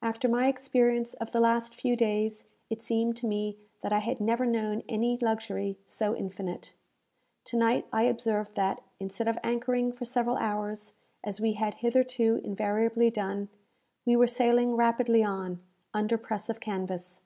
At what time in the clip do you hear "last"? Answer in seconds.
1.40-1.74